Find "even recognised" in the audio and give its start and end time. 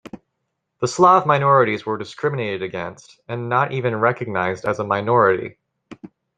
3.71-4.65